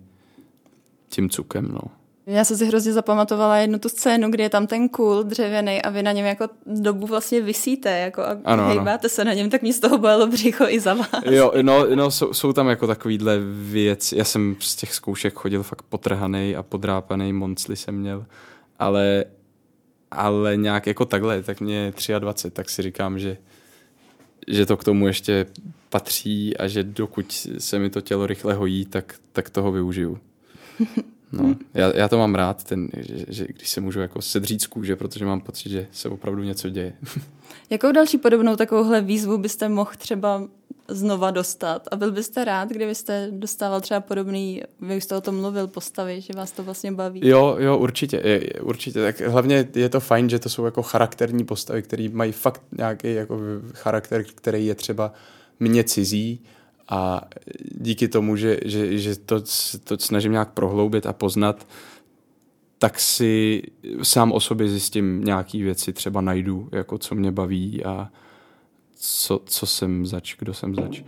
tím 1.10 1.30
cukem, 1.30 1.68
no. 1.68 2.01
Já 2.26 2.46
jsem 2.46 2.58
si 2.58 2.66
hrozně 2.66 2.94
zapamatovala 2.94 3.58
jednu 3.58 3.80
tu 3.80 3.90
scénu, 3.90 4.32
kdy 4.32 4.44
je 4.44 4.50
tam 4.50 4.68
ten 4.68 4.90
kůl 4.90 5.24
dřevěný 5.24 5.82
a 5.82 5.90
vy 5.90 6.04
na 6.04 6.12
něm 6.12 6.26
jako 6.26 6.50
dobu 6.66 7.08
vlastně 7.08 7.42
vysíte 7.42 8.00
jako 8.00 8.22
a 8.22 8.38
ano, 8.46 8.68
hejbáte 8.68 9.08
ano. 9.08 9.10
se 9.10 9.26
na 9.26 9.34
něm, 9.34 9.50
tak 9.50 9.62
mě 9.62 9.74
z 9.74 9.80
toho 9.80 9.98
bolelo 9.98 10.28
břicho 10.28 10.66
i 10.68 10.80
za 10.80 10.94
vás. 10.94 11.10
Jo, 11.26 11.52
no, 11.62 11.96
no 11.96 12.12
jsou, 12.12 12.34
jsou, 12.34 12.54
tam 12.54 12.68
jako 12.68 12.88
takovýhle 12.88 13.40
věci. 13.52 14.18
Já 14.18 14.24
jsem 14.24 14.56
z 14.60 14.76
těch 14.76 14.94
zkoušek 14.94 15.34
chodil 15.34 15.64
fakt 15.64 15.82
potrhaný 15.82 16.56
a 16.56 16.64
podrápaný, 16.64 17.34
moncly 17.34 17.76
jsem 17.76 17.96
měl, 17.96 18.26
ale, 18.80 19.26
ale 20.12 20.58
nějak 20.58 20.88
jako 20.88 21.06
takhle, 21.06 21.44
tak 21.44 21.62
mě 21.62 21.94
23, 22.20 22.52
tak 22.52 22.70
si 22.70 22.82
říkám, 22.82 23.20
že, 23.20 23.38
že 24.48 24.66
to 24.66 24.78
k 24.78 24.84
tomu 24.84 25.08
ještě 25.08 25.46
patří 25.90 26.58
a 26.58 26.68
že 26.68 26.84
dokud 26.84 27.48
se 27.58 27.80
mi 27.80 27.90
to 27.90 28.02
tělo 28.02 28.28
rychle 28.28 28.54
hojí, 28.54 28.86
tak, 28.86 29.16
tak 29.32 29.50
toho 29.50 29.72
využiju. 29.72 30.20
No, 31.32 31.56
já, 31.74 31.98
já 31.98 32.08
to 32.08 32.18
mám 32.18 32.36
rád, 32.36 32.64
ten, 32.64 32.90
že, 32.98 33.26
že 33.28 33.48
když 33.48 33.70
se 33.70 33.82
můžu 33.82 34.00
jako 34.00 34.22
sedřít 34.22 34.62
z 34.62 34.68
kůže, 34.68 34.96
protože 34.96 35.26
mám 35.26 35.42
pocit, 35.42 35.70
že 35.70 35.88
se 35.92 36.10
opravdu 36.10 36.44
něco 36.44 36.70
děje. 36.70 36.94
Jakou 37.70 37.92
další 37.92 38.18
podobnou 38.18 38.56
takovouhle 38.56 39.02
výzvu 39.02 39.38
byste 39.38 39.70
mohl 39.70 39.92
třeba 39.98 40.48
znova 40.88 41.32
dostat? 41.32 41.88
A 41.92 41.96
byl 41.96 42.12
byste 42.12 42.46
rád, 42.46 42.70
kdybyste 42.70 43.28
dostával 43.32 43.82
třeba 43.82 44.00
podobný, 44.00 44.62
vy 44.82 45.02
jste 45.02 45.16
o 45.16 45.22
tom 45.22 45.42
mluvil, 45.42 45.68
postavy, 45.68 46.22
že 46.22 46.34
vás 46.36 46.52
to 46.52 46.64
vlastně 46.64 46.92
baví? 46.92 47.28
Jo, 47.28 47.56
jo, 47.60 47.78
určitě, 47.78 48.22
je, 48.24 48.62
určitě. 48.62 49.02
Tak 49.02 49.22
hlavně 49.22 49.68
je 49.76 49.90
to 49.90 50.00
fajn, 50.00 50.30
že 50.30 50.40
to 50.40 50.50
jsou 50.50 50.66
jako 50.66 50.82
charakterní 50.82 51.46
postavy, 51.46 51.82
které 51.82 52.10
mají 52.12 52.32
fakt 52.32 52.62
nějaký 52.78 53.14
jako 53.14 53.40
charakter, 53.74 54.24
který 54.24 54.66
je 54.66 54.76
třeba 54.76 55.14
mě 55.60 55.84
cizí, 55.84 56.42
a 56.92 57.22
díky 57.72 58.08
tomu, 58.08 58.36
že, 58.36 58.58
že, 58.66 58.98
že 58.98 59.16
to, 59.16 59.42
to 59.84 59.98
snažím 59.98 60.32
nějak 60.32 60.52
prohloubit 60.52 61.06
a 61.06 61.14
poznat, 61.14 61.68
tak 62.80 63.00
si 63.00 63.64
sám 64.04 64.32
o 64.32 64.40
sobě 64.40 64.68
zjistím 64.68 65.24
nějaký 65.24 65.64
věci, 65.64 65.94
třeba 65.94 66.22
najdu, 66.22 66.70
jako 66.72 66.98
co 66.98 67.16
mě 67.16 67.32
baví 67.32 67.86
a 67.86 68.10
co, 68.96 69.42
co 69.46 69.66
jsem 69.66 70.06
zač, 70.06 70.36
kdo 70.40 70.54
jsem 70.54 70.76
zač. 70.76 71.04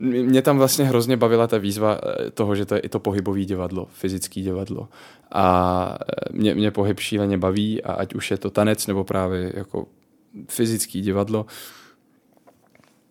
Mě 0.00 0.42
tam 0.42 0.58
vlastně 0.58 0.84
hrozně 0.84 1.16
bavila 1.16 1.46
ta 1.46 1.58
výzva 1.58 1.98
eh, 2.02 2.30
toho, 2.30 2.54
že 2.56 2.66
to 2.66 2.74
je 2.74 2.80
i 2.80 2.88
to 2.88 2.98
pohybové 2.98 3.44
divadlo, 3.44 3.88
fyzické 3.92 4.40
divadlo. 4.40 4.88
A 5.32 5.98
eh, 6.00 6.32
mě, 6.32 6.54
mě 6.54 6.70
pohyb 6.70 7.00
šíleně 7.00 7.38
baví 7.38 7.82
a 7.82 7.92
ať 7.92 8.14
už 8.14 8.30
je 8.30 8.36
to 8.36 8.50
tanec 8.50 8.86
nebo 8.86 9.04
právě 9.04 9.52
jako 9.54 9.86
fyzický 10.48 11.00
divadlo 11.00 11.46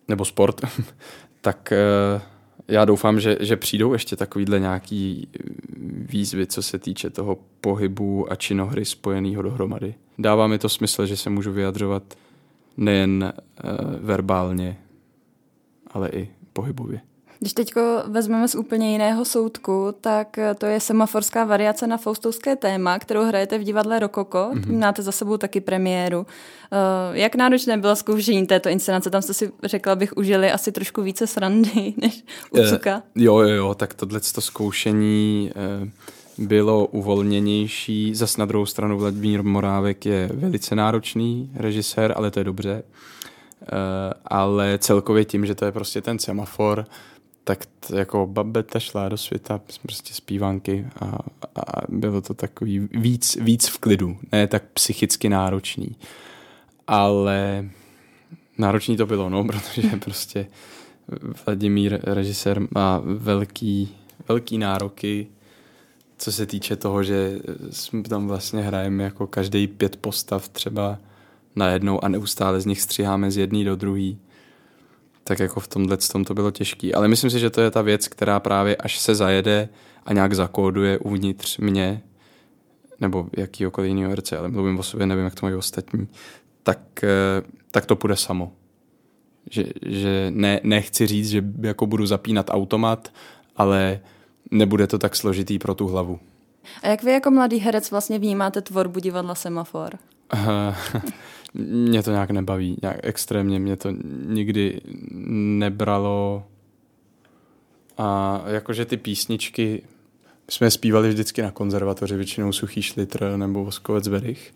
nebo 0.08 0.24
sport, 0.24 0.60
tak 1.42 1.72
eh, 1.72 2.20
já 2.68 2.84
doufám, 2.84 3.20
že, 3.20 3.36
že 3.40 3.56
přijdou 3.56 3.92
ještě 3.92 4.16
takovýhle 4.16 4.60
nějaký 4.60 5.28
výzvy, 5.86 6.46
co 6.46 6.62
se 6.62 6.78
týče 6.78 7.10
toho 7.10 7.38
pohybu 7.60 8.32
a 8.32 8.36
činohry 8.36 8.84
spojeného 8.84 9.42
dohromady. 9.42 9.94
Dává 10.18 10.46
mi 10.46 10.58
to 10.58 10.68
smysl, 10.68 11.06
že 11.06 11.16
se 11.16 11.30
můžu 11.30 11.52
vyjadřovat 11.52 12.02
nejen 12.76 13.32
uh, 13.64 13.70
verbálně, 14.00 14.78
ale 15.90 16.08
i 16.08 16.28
pohybově. 16.52 17.00
Když 17.42 17.52
teď 17.52 17.72
vezmeme 18.06 18.48
z 18.48 18.54
úplně 18.54 18.92
jiného 18.92 19.24
soudku, 19.24 19.94
tak 20.00 20.38
to 20.58 20.66
je 20.66 20.80
semaforská 20.80 21.44
variace 21.44 21.86
na 21.86 21.96
faustovské 21.96 22.56
téma, 22.56 22.98
kterou 22.98 23.24
hrajete 23.24 23.58
v 23.58 23.62
divadle 23.62 23.98
Rokoko. 23.98 24.50
Mm-hmm. 24.52 24.78
Máte 24.78 25.02
za 25.02 25.12
sebou 25.12 25.36
taky 25.36 25.60
premiéru. 25.60 26.18
Uh, 26.18 26.26
jak 27.12 27.34
náročné 27.34 27.76
bylo 27.76 27.96
zkoušení 27.96 28.46
této 28.46 28.68
inscenace? 28.68 29.10
Tam 29.10 29.22
jste 29.22 29.34
si 29.34 29.52
řekla, 29.64 29.96
bych 29.96 30.16
užili 30.16 30.50
asi 30.50 30.72
trošku 30.72 31.02
více 31.02 31.26
srandy 31.26 31.94
než 31.96 32.24
u 32.50 32.58
uh, 32.58 32.68
Cuka. 32.68 33.02
Jo, 33.14 33.38
jo, 33.38 33.48
jo, 33.48 33.74
tak 33.74 33.94
tohle 33.94 34.20
to 34.34 34.40
zkoušení 34.40 35.50
uh, 35.80 36.46
bylo 36.46 36.86
uvolněnější. 36.86 38.14
Zas 38.14 38.36
na 38.36 38.44
druhou 38.44 38.66
stranu 38.66 38.98
Vladimír 38.98 39.42
Morávek 39.42 40.06
je 40.06 40.30
velice 40.34 40.74
náročný 40.74 41.50
režisér, 41.54 42.12
ale 42.16 42.30
to 42.30 42.40
je 42.40 42.44
dobře. 42.44 42.82
Uh, 43.62 43.68
ale 44.24 44.78
celkově 44.78 45.24
tím, 45.24 45.46
že 45.46 45.54
to 45.54 45.64
je 45.64 45.72
prostě 45.72 46.00
ten 46.00 46.18
semafor, 46.18 46.86
tak 47.44 47.66
t, 47.66 47.96
jako 47.96 48.26
babeta 48.26 48.80
šla 48.80 49.08
do 49.08 49.16
světa 49.16 49.60
prostě 49.82 50.14
zpívanky 50.14 50.86
a, 51.00 51.18
a 51.56 51.82
bylo 51.88 52.20
to 52.20 52.34
takový 52.34 52.88
víc, 52.92 53.36
víc 53.40 53.68
v 53.68 53.78
klidu, 53.78 54.18
ne 54.32 54.46
tak 54.46 54.62
psychicky 54.72 55.28
náročný. 55.28 55.96
Ale 56.86 57.68
náročný 58.58 58.96
to 58.96 59.06
bylo, 59.06 59.30
no, 59.30 59.44
protože 59.48 59.82
prostě 60.04 60.46
Vladimír, 61.46 62.00
režisér, 62.02 62.62
má 62.70 63.02
velký, 63.04 63.96
velký 64.28 64.58
nároky, 64.58 65.26
co 66.18 66.32
se 66.32 66.46
týče 66.46 66.76
toho, 66.76 67.02
že 67.02 67.38
tam 68.08 68.28
vlastně 68.28 68.62
hrajeme 68.62 69.04
jako 69.04 69.26
každý 69.26 69.66
pět 69.66 69.96
postav 69.96 70.48
třeba 70.48 70.98
najednou 71.56 72.04
a 72.04 72.08
neustále 72.08 72.60
z 72.60 72.66
nich 72.66 72.80
stříháme 72.80 73.30
z 73.30 73.36
jedné 73.36 73.64
do 73.64 73.76
druhé 73.76 74.12
tak 75.24 75.38
jako 75.38 75.60
v 75.60 75.68
tomhle 75.68 75.96
tom 75.96 76.24
to 76.24 76.34
bylo 76.34 76.50
těžké. 76.50 76.92
Ale 76.92 77.08
myslím 77.08 77.30
si, 77.30 77.38
že 77.38 77.50
to 77.50 77.60
je 77.60 77.70
ta 77.70 77.82
věc, 77.82 78.08
která 78.08 78.40
právě 78.40 78.76
až 78.76 78.98
se 78.98 79.14
zajede 79.14 79.68
a 80.06 80.12
nějak 80.12 80.34
zakóduje 80.34 80.98
uvnitř 80.98 81.58
mě, 81.58 82.02
nebo 83.00 83.26
jakýkoliv 83.36 83.88
jiného 83.88 84.10
herce, 84.10 84.38
ale 84.38 84.48
mluvím 84.48 84.78
o 84.78 84.82
sobě, 84.82 85.06
nevím, 85.06 85.24
jak 85.24 85.34
to 85.34 85.46
mají 85.46 85.56
ostatní, 85.56 86.08
tak, 86.62 87.04
eh, 87.04 87.42
tak 87.70 87.86
to 87.86 87.96
půjde 87.96 88.16
samo. 88.16 88.52
Že, 89.50 89.64
že 89.86 90.26
ne, 90.30 90.60
nechci 90.62 91.06
říct, 91.06 91.28
že 91.28 91.44
jako 91.60 91.86
budu 91.86 92.06
zapínat 92.06 92.50
automat, 92.50 93.08
ale 93.56 94.00
nebude 94.50 94.86
to 94.86 94.98
tak 94.98 95.16
složitý 95.16 95.58
pro 95.58 95.74
tu 95.74 95.86
hlavu. 95.86 96.18
A 96.82 96.88
jak 96.88 97.02
vy 97.02 97.12
jako 97.12 97.30
mladý 97.30 97.58
herec 97.58 97.90
vlastně 97.90 98.18
vnímáte 98.18 98.62
tvorbu 98.62 99.00
divadla 99.00 99.34
Semafor? 99.34 99.98
mě 101.54 102.02
to 102.02 102.10
nějak 102.10 102.30
nebaví, 102.30 102.78
nějak 102.82 102.96
extrémně 103.02 103.58
mě 103.58 103.76
to 103.76 103.88
nikdy 104.26 104.80
nebralo. 105.58 106.44
A 107.98 108.40
jakože 108.46 108.84
ty 108.84 108.96
písničky 108.96 109.82
jsme 110.50 110.70
zpívali 110.70 111.08
vždycky 111.08 111.42
na 111.42 111.50
konzervatoři, 111.50 112.16
většinou 112.16 112.52
Suchý 112.52 112.82
šlitr 112.82 113.36
nebo 113.36 113.64
Voskovec 113.64 114.08
Berich, 114.08 114.54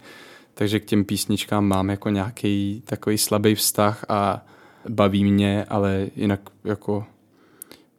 takže 0.54 0.80
k 0.80 0.84
těm 0.84 1.04
písničkám 1.04 1.64
mám 1.64 1.90
jako 1.90 2.10
nějaký 2.10 2.82
takový 2.84 3.18
slabý 3.18 3.54
vztah 3.54 4.04
a 4.08 4.46
baví 4.88 5.24
mě, 5.24 5.64
ale 5.64 6.06
jinak 6.16 6.40
jako 6.64 7.04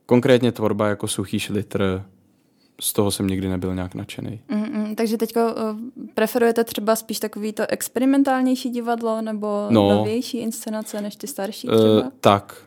konkrétně 0.06 0.52
tvorba 0.52 0.88
jako 0.88 1.08
Suchý 1.08 1.40
šlitr 1.40 2.04
z 2.82 2.94
toho 2.94 3.12
jsem 3.12 3.28
nikdy 3.28 3.50
nebyl 3.50 3.76
nějak 3.76 3.96
nadšený. 3.96 4.42
Mm-mm, 4.50 4.96
takže 4.96 5.18
teď 5.18 5.36
uh, 5.36 5.44
preferujete 6.14 6.64
třeba 6.64 6.96
spíš 6.96 7.20
takový 7.20 7.54
to 7.54 7.64
experimentálnější 7.70 8.70
divadlo 8.70 9.22
nebo 9.22 9.68
no, 9.70 9.90
novější 9.90 10.38
inscenace 10.38 11.02
než 11.02 11.16
ty 11.16 11.28
starší 11.28 11.68
třeba? 11.68 12.02
Uh, 12.02 12.08
tak, 12.22 12.64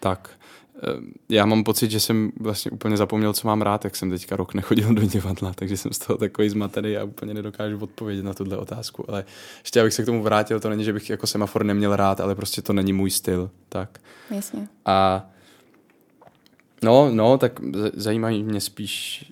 tak. 0.00 0.30
Uh, 0.96 1.04
já 1.28 1.46
mám 1.46 1.64
pocit, 1.64 1.90
že 1.90 2.00
jsem 2.00 2.32
vlastně 2.40 2.70
úplně 2.70 2.96
zapomněl, 2.96 3.32
co 3.32 3.46
mám 3.46 3.62
rád, 3.62 3.84
jak 3.84 3.96
jsem 3.96 4.10
teďka 4.10 4.36
rok 4.36 4.54
nechodil 4.54 4.94
do 4.94 5.02
divadla, 5.02 5.52
takže 5.54 5.76
jsem 5.76 5.92
z 5.92 5.98
toho 5.98 6.16
takový 6.16 6.48
zmatený 6.48 6.96
a 6.96 7.04
úplně 7.04 7.34
nedokážu 7.34 7.78
odpovědět 7.78 8.24
na 8.24 8.34
tuhle 8.34 8.56
otázku. 8.56 9.04
Ale 9.08 9.24
ještě 9.60 9.80
abych 9.80 9.94
se 9.94 10.02
k 10.02 10.06
tomu 10.06 10.22
vrátil, 10.22 10.60
to 10.60 10.68
není, 10.68 10.84
že 10.84 10.92
bych 10.92 11.10
jako 11.10 11.26
semafor 11.26 11.64
neměl 11.64 11.96
rád, 11.96 12.20
ale 12.20 12.34
prostě 12.34 12.62
to 12.62 12.72
není 12.72 12.92
můj 12.92 13.10
styl. 13.10 13.50
Tak. 13.68 13.98
Jasně. 14.30 14.68
A 14.86 15.26
No, 16.82 17.10
no, 17.12 17.38
tak 17.38 17.60
zajímají 17.92 18.42
mě 18.42 18.60
spíš 18.60 19.24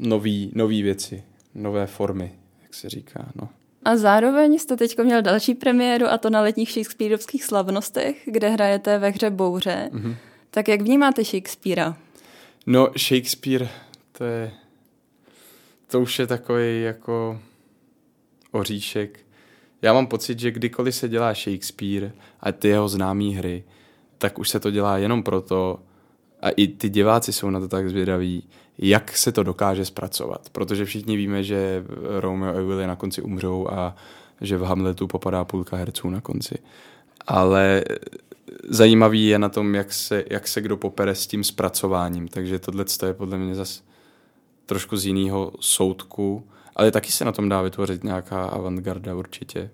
nový, 0.00 0.52
nový 0.54 0.82
věci, 0.82 1.24
nové 1.54 1.86
formy, 1.86 2.32
jak 2.62 2.74
se 2.74 2.88
říká. 2.88 3.32
No. 3.34 3.48
A 3.84 3.96
zároveň 3.96 4.58
jste 4.58 4.76
teď 4.76 4.98
měl 4.98 5.22
další 5.22 5.54
premiéru 5.54 6.06
a 6.06 6.18
to 6.18 6.30
na 6.30 6.40
letních 6.40 6.72
Shakespeareovských 6.72 7.44
slavnostech, 7.44 8.22
kde 8.24 8.48
hrajete 8.48 8.98
ve 8.98 9.08
hře 9.08 9.30
Bouře. 9.30 9.90
Mm-hmm. 9.92 10.16
Tak 10.50 10.68
jak 10.68 10.80
vnímáte 10.80 11.24
Shakespearea? 11.24 11.96
No, 12.66 12.88
Shakespeare, 12.98 13.68
to 14.12 14.24
je, 14.24 14.52
to 15.86 16.00
už 16.00 16.18
je 16.18 16.26
takový 16.26 16.82
jako 16.82 17.40
oříšek. 18.50 19.18
Já 19.82 19.92
mám 19.92 20.06
pocit, 20.06 20.38
že 20.38 20.50
kdykoliv 20.50 20.94
se 20.94 21.08
dělá 21.08 21.34
Shakespeare 21.34 22.12
a 22.40 22.52
ty 22.52 22.68
jeho 22.68 22.88
známé 22.88 23.24
hry, 23.24 23.64
tak 24.18 24.38
už 24.38 24.48
se 24.48 24.60
to 24.60 24.70
dělá 24.70 24.98
jenom 24.98 25.22
proto, 25.22 25.80
a 26.42 26.50
i 26.50 26.66
ty 26.66 26.88
diváci 26.88 27.32
jsou 27.32 27.50
na 27.50 27.60
to 27.60 27.68
tak 27.68 27.88
zvědaví, 27.88 28.48
jak 28.82 29.16
se 29.16 29.32
to 29.32 29.42
dokáže 29.42 29.84
zpracovat. 29.84 30.48
Protože 30.52 30.84
všichni 30.84 31.16
víme, 31.16 31.42
že 31.42 31.84
Romeo 32.18 32.56
a 32.56 32.58
Julie 32.58 32.86
na 32.86 32.96
konci 32.96 33.22
umřou 33.22 33.68
a 33.70 33.96
že 34.40 34.58
v 34.58 34.62
Hamletu 34.62 35.06
popadá 35.06 35.44
půlka 35.44 35.76
herců 35.76 36.10
na 36.10 36.20
konci. 36.20 36.58
Ale 37.26 37.84
zajímavý 38.68 39.26
je 39.26 39.38
na 39.38 39.48
tom, 39.48 39.74
jak 39.74 39.92
se, 39.92 40.24
jak 40.30 40.48
se 40.48 40.60
kdo 40.60 40.76
popere 40.76 41.14
s 41.14 41.26
tím 41.26 41.44
zpracováním. 41.44 42.28
Takže 42.28 42.58
tohle 42.58 42.84
je 43.06 43.14
podle 43.14 43.38
mě 43.38 43.54
zase 43.54 43.82
trošku 44.66 44.96
z 44.96 45.06
jiného 45.06 45.52
soudku, 45.60 46.48
ale 46.76 46.90
taky 46.90 47.12
se 47.12 47.24
na 47.24 47.32
tom 47.32 47.48
dá 47.48 47.62
vytvořit 47.62 48.04
nějaká 48.04 48.44
avantgarda 48.44 49.14
určitě. 49.14 49.70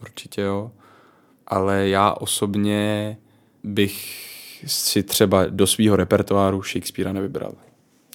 Určitě 0.00 0.40
jo. 0.40 0.70
Ale 1.46 1.88
já 1.88 2.12
osobně 2.12 3.16
bych 3.64 4.24
si 4.66 5.02
třeba 5.02 5.46
do 5.46 5.66
svého 5.66 5.96
repertoáru 5.96 6.62
Shakespearea 6.62 7.12
nevybral. 7.12 7.52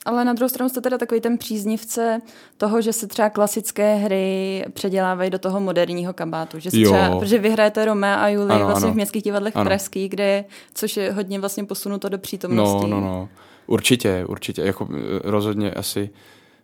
Ale 0.05 0.25
na 0.25 0.33
druhou 0.33 0.49
stranu 0.49 0.69
jste 0.69 0.81
teda 0.81 0.97
takový 0.97 1.21
ten 1.21 1.37
příznivce 1.37 2.21
toho, 2.57 2.81
že 2.81 2.93
se 2.93 3.07
třeba 3.07 3.29
klasické 3.29 3.95
hry 3.95 4.65
předělávají 4.73 5.29
do 5.29 5.39
toho 5.39 5.59
moderního 5.59 6.13
kabátu. 6.13 6.59
Že 6.59 6.71
se 6.71 6.77
třeba, 6.77 7.19
protože 7.19 7.37
vy 7.37 7.49
hrajete 7.49 7.85
Romea 7.85 8.15
a 8.15 8.27
Julie 8.27 8.55
ano, 8.55 8.65
vlastně 8.65 8.87
ano. 8.87 8.93
v 8.93 8.95
městských 8.95 9.23
divadlech 9.23 9.55
ano. 9.55 9.65
pražských, 9.65 10.09
kde 10.09 10.45
což 10.73 10.97
je 10.97 11.11
hodně 11.11 11.39
vlastně 11.39 11.63
posunuto 11.63 12.09
do 12.09 12.17
přítomnosti. 12.17 12.89
No, 12.89 13.01
no, 13.01 13.01
no. 13.01 13.29
Určitě, 13.67 14.25
určitě. 14.27 14.61
Jako 14.61 14.87
eh, 14.91 15.19
rozhodně 15.23 15.71
asi 15.71 16.09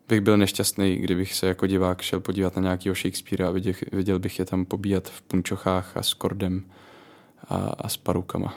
bych 0.08 0.22
byl 0.22 0.38
nešťastný, 0.38 0.96
kdybych 0.96 1.34
se 1.34 1.48
jako 1.48 1.68
divák 1.68 2.02
šel 2.02 2.20
podívat 2.20 2.56
na 2.56 2.62
nějakého 2.62 2.96
Shakespearea 2.96 3.50
a 3.50 3.52
viděl, 3.52 3.74
viděl 3.92 4.20
bych 4.20 4.40
je 4.40 4.46
tam 4.46 4.66
pobíjat 4.66 5.10
v 5.10 5.22
punčochách 5.22 5.98
a 5.98 6.04
s 6.04 6.14
kordem 6.14 6.64
a, 7.50 7.56
a 7.56 7.90
s 7.90 7.98
parukama. 7.98 8.54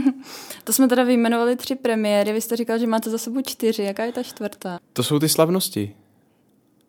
to 0.64 0.72
jsme 0.72 0.88
teda 0.88 1.04
vyjmenovali 1.04 1.56
tři 1.56 1.74
premiéry, 1.74 2.32
vy 2.32 2.40
jste 2.40 2.56
říkal, 2.56 2.78
že 2.78 2.86
máte 2.86 3.10
za 3.10 3.18
sebou 3.18 3.40
čtyři, 3.46 3.82
jaká 3.82 4.04
je 4.04 4.12
ta 4.12 4.22
čtvrtá? 4.22 4.78
To 4.92 5.02
jsou 5.02 5.18
ty 5.18 5.28
slavnosti. 5.28 5.94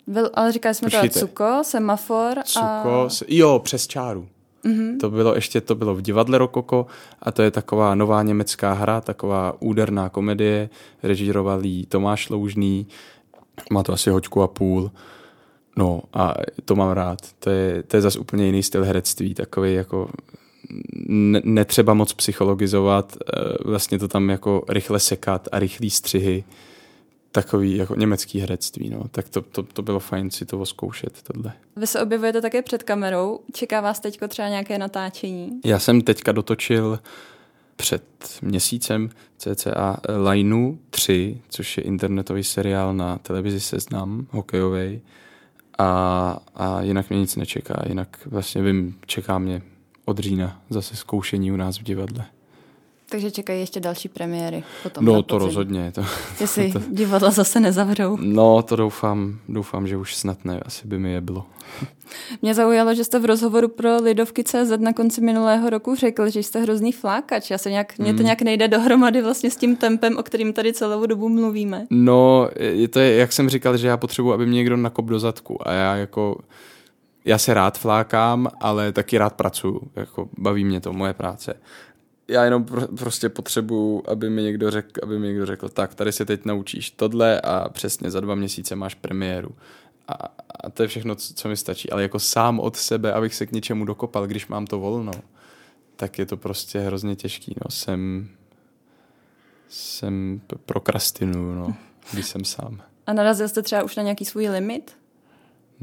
Byl, 0.08 0.30
ale 0.34 0.52
říkali 0.52 0.76
jsme 0.76 0.86
Počkejte. 0.86 1.14
teda 1.14 1.28
Cuko, 1.28 1.60
Semafor 1.62 2.40
a... 2.40 2.44
Cuko, 2.44 3.08
jo, 3.28 3.60
přes 3.64 3.88
čáru. 3.88 4.28
Mm-hmm. 4.66 5.00
To 5.00 5.10
bylo 5.10 5.36
ještě, 5.36 5.62
to 5.62 5.76
bylo 5.76 5.96
v 5.96 6.02
divadle 6.02 6.38
Rokoko 6.38 6.86
a 7.22 7.32
to 7.32 7.42
je 7.42 7.52
taková 7.52 7.96
nová 7.96 8.24
německá 8.24 8.74
hra, 8.74 9.02
taková 9.02 9.54
úderná 9.60 10.10
komedie, 10.10 10.70
režíroval 11.04 11.66
jí 11.66 11.86
Tomáš 11.86 12.30
Loužný, 12.30 12.88
má 13.72 13.84
to 13.84 13.94
asi 13.94 14.10
hoďku 14.10 14.42
a 14.42 14.48
půl. 14.48 14.92
No 15.78 16.02
a 16.14 16.34
to 16.66 16.76
mám 16.76 16.92
rád. 16.92 17.20
To 17.40 17.50
je, 17.50 17.84
to 17.84 17.98
je 17.98 18.02
zase 18.02 18.20
úplně 18.20 18.46
jiný 18.46 18.64
styl 18.64 18.84
herectví, 18.84 19.34
takový 19.34 19.74
jako 19.74 20.10
netřeba 21.44 21.94
moc 21.94 22.14
psychologizovat, 22.14 23.18
eh, 23.18 23.42
vlastně 23.66 24.00
to 24.00 24.08
tam 24.08 24.30
jako 24.30 24.64
rychle 24.70 25.00
sekat 25.00 25.48
a 25.52 25.60
rychlý 25.60 25.90
střihy. 25.90 26.44
takový 27.32 27.78
jako 27.78 27.96
německý 27.96 28.40
herectví, 28.40 28.90
no. 28.90 29.04
Tak 29.12 29.30
to, 29.30 29.42
to, 29.42 29.64
to 29.64 29.82
bylo 29.82 30.00
fajn 30.00 30.32
si 30.32 30.46
to 30.46 30.66
zkoušet, 30.66 31.22
tohle. 31.22 31.54
Vy 31.76 31.88
se 31.88 32.02
objevujete 32.02 32.42
také 32.42 32.62
před 32.62 32.84
kamerou. 32.84 33.40
Čeká 33.54 33.82
vás 33.82 34.00
teďko 34.00 34.28
třeba 34.28 34.50
nějaké 34.50 34.78
natáčení? 34.78 35.50
Já 35.66 35.80
jsem 35.80 36.02
teďka 36.02 36.32
dotočil 36.32 37.00
před 37.76 38.04
měsícem 38.42 39.10
CCA 39.38 39.98
Lineu 40.32 40.78
3, 40.90 41.42
což 41.50 41.78
je 41.78 41.84
internetový 41.84 42.44
seriál 42.44 42.94
na 42.94 43.18
televizi 43.18 43.60
Seznam, 43.60 44.28
hokejový. 44.30 45.02
A, 45.78 46.40
a 46.56 46.82
jinak 46.82 47.10
mě 47.10 47.20
nic 47.20 47.36
nečeká, 47.36 47.84
jinak 47.88 48.18
vlastně 48.26 48.62
vím, 48.62 48.96
čeká 49.06 49.38
mě 49.38 49.62
od 50.06 50.20
října 50.20 50.62
zase 50.70 50.96
zkoušení 50.96 51.52
u 51.52 51.56
nás 51.56 51.80
v 51.80 51.84
divadle. 51.84 52.26
Takže 53.10 53.32
čekají 53.32 53.60
ještě 53.60 53.80
další 53.80 54.10
premiéry 54.10 54.64
potom. 54.84 55.06
No 55.06 55.24
to 55.24 55.38
rozhodně. 55.38 55.92
To, 55.92 56.06
Jestli 56.42 56.72
to, 56.74 56.82
divadla 56.90 57.32
zase 57.32 57.60
nezavřou. 57.60 58.18
No 58.22 58.62
to 58.62 58.76
doufám, 58.76 59.40
doufám, 59.50 59.88
že 59.88 59.98
už 59.98 60.16
snad 60.16 60.46
ne, 60.46 60.60
asi 60.60 60.88
by 60.88 61.00
mi 61.00 61.12
je 61.12 61.22
bylo. 61.22 61.46
Mě 62.42 62.54
zaujalo, 62.54 62.96
že 62.96 63.04
jste 63.04 63.20
v 63.20 63.26
rozhovoru 63.26 63.68
pro 63.68 63.98
Lidovky 63.98 64.44
CZ 64.44 64.72
na 64.80 64.94
konci 64.94 65.22
minulého 65.22 65.70
roku 65.70 65.96
řekl, 65.96 66.30
že 66.30 66.40
jste 66.40 66.62
hrozný 66.62 66.92
flákač. 66.92 67.52
Já 67.52 67.58
se 67.58 67.72
nějak, 67.72 67.94
hmm. 67.98 68.06
mě 68.06 68.14
to 68.14 68.18
hmm. 68.18 68.26
nějak 68.26 68.42
nejde 68.42 68.68
dohromady 68.68 69.22
vlastně 69.22 69.52
s 69.52 69.56
tím 69.56 69.76
tempem, 69.76 70.18
o 70.18 70.24
kterým 70.24 70.54
tady 70.54 70.74
celou 70.74 71.06
dobu 71.06 71.30
mluvíme. 71.30 71.88
No, 71.90 72.50
je 72.60 72.88
to 72.88 73.00
je, 73.00 73.16
jak 73.16 73.34
jsem 73.34 73.50
říkal, 73.50 73.78
že 73.78 73.88
já 73.88 73.98
potřebuji, 73.98 74.34
aby 74.34 74.46
mě 74.46 74.56
někdo 74.56 74.78
nakop 74.78 75.06
do 75.06 75.20
zadku 75.20 75.68
a 75.68 75.72
já 75.72 75.96
jako 75.96 76.38
já 77.26 77.38
se 77.38 77.54
rád 77.54 77.80
flákám, 77.80 78.48
ale 78.60 78.92
taky 78.92 79.18
rád 79.18 79.34
pracuju. 79.34 79.92
Jako 79.96 80.30
baví 80.38 80.66
mě 80.66 80.82
to, 80.82 80.94
moje 80.94 81.14
práce 81.14 81.56
já 82.28 82.44
jenom 82.44 82.66
pro, 82.66 82.88
prostě 82.88 83.30
potřebuju, 83.30 84.04
aby 84.08 84.30
mi 84.30 84.42
někdo 84.44 84.72
řekl, 84.72 85.00
aby 85.04 85.20
mi 85.20 85.28
někdo 85.28 85.46
řekl, 85.46 85.70
tak 85.70 85.96
tady 85.96 86.12
se 86.12 86.26
teď 86.26 86.46
naučíš 86.46 86.92
tohle 86.92 87.42
a 87.42 87.70
přesně 87.70 88.12
za 88.12 88.20
dva 88.20 88.36
měsíce 88.36 88.76
máš 88.76 88.96
premiéru. 88.96 89.50
A, 90.08 90.14
a 90.64 90.70
to 90.70 90.82
je 90.82 90.88
všechno, 90.88 91.16
co, 91.16 91.34
co 91.34 91.50
mi 91.50 91.58
stačí. 91.58 91.90
Ale 91.90 92.02
jako 92.02 92.20
sám 92.20 92.60
od 92.60 92.76
sebe, 92.76 93.14
abych 93.14 93.36
se 93.36 93.46
k 93.46 93.52
něčemu 93.52 93.86
dokopal, 93.86 94.28
když 94.28 94.48
mám 94.48 94.68
to 94.68 94.80
volno, 94.80 95.12
tak 95.96 96.20
je 96.20 96.26
to 96.26 96.38
prostě 96.38 96.80
hrozně 96.80 97.16
těžký. 97.16 97.56
No. 97.66 97.72
Jsem, 97.72 98.30
jsem 99.70 100.42
prokrastinu, 100.66 101.56
no, 101.56 101.76
když 102.14 102.28
jsem 102.28 102.46
sám. 102.46 102.82
A 103.08 103.14
narazil 103.14 103.50
jste 103.50 103.62
třeba 103.62 103.84
už 103.84 103.96
na 103.96 104.04
nějaký 104.04 104.26
svůj 104.26 104.50
limit? 104.50 104.98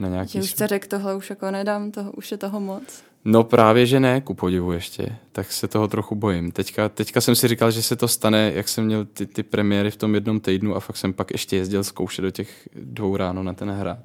Na 0.01 0.09
nějaký 0.09 0.33
že 0.33 0.41
už 0.41 0.51
jste 0.51 0.67
řekl, 0.67 0.89
tohle 0.89 1.15
už 1.15 1.31
jako 1.31 1.51
nedám, 1.51 1.91
toho, 1.91 2.13
už 2.13 2.31
je 2.31 2.37
toho 2.37 2.61
moc? 2.61 2.83
No 3.25 3.45
právě, 3.45 3.87
že 3.87 4.01
ne, 4.01 4.21
ku 4.21 4.35
podivu 4.35 4.73
ještě, 4.73 5.17
tak 5.33 5.53
se 5.53 5.69
toho 5.69 5.89
trochu 5.89 6.15
bojím. 6.15 6.53
Teďka, 6.53 6.89
teďka 6.89 7.21
jsem 7.21 7.35
si 7.35 7.49
říkal, 7.49 7.71
že 7.71 7.83
se 7.83 7.97
to 7.97 8.09
stane, 8.09 8.53
jak 8.55 8.69
jsem 8.69 8.85
měl 8.85 9.05
ty, 9.05 9.27
ty 9.27 9.43
premiéry 9.43 9.91
v 9.91 9.97
tom 9.97 10.15
jednom 10.15 10.41
týdnu 10.41 10.77
a 10.77 10.81
fakt 10.81 10.97
jsem 10.97 11.13
pak 11.13 11.31
ještě 11.31 11.57
jezdil 11.57 11.85
zkoušet 11.85 12.23
do 12.23 12.31
těch 12.31 12.69
dvou 12.75 13.17
ráno 13.17 13.43
na 13.43 13.53
ten 13.53 13.71
hrad. 13.71 13.99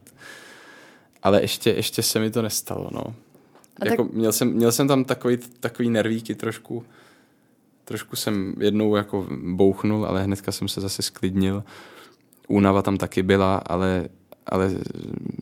Ale 1.24 1.42
ještě, 1.42 1.70
ještě 1.70 2.04
se 2.04 2.20
mi 2.20 2.32
to 2.32 2.42
nestalo, 2.42 2.90
no. 2.92 3.04
A 3.82 3.86
jako, 3.86 4.04
tak... 4.04 4.14
měl, 4.14 4.32
jsem, 4.32 4.54
měl 4.54 4.72
jsem 4.72 4.88
tam 4.88 5.04
takový, 5.04 5.38
takový 5.60 5.90
nervíky 5.90 6.36
trošku, 6.36 6.84
trošku 7.86 8.16
jsem 8.16 8.54
jednou 8.60 8.96
jako 8.96 9.28
bouchnul, 9.46 10.06
ale 10.06 10.24
hnedka 10.24 10.52
jsem 10.52 10.68
se 10.68 10.82
zase 10.82 11.02
sklidnil. 11.02 11.64
Únava 12.48 12.82
tam 12.82 12.98
taky 12.98 13.24
byla, 13.24 13.58
ale, 13.58 14.10
ale 14.46 14.72